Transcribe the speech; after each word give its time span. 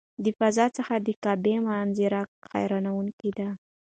د 0.23 0.25
فضا 0.39 0.65
څخه 0.77 0.93
د 1.05 1.09
کعبې 1.23 1.55
منظره 1.67 2.21
حیرانوونکې 2.51 3.29
ده. 3.37 3.49